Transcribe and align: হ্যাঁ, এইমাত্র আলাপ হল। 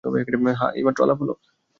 হ্যাঁ, 0.53 0.71
এইমাত্র 0.75 0.99
আলাপ 1.03 1.17
হল। 1.21 1.29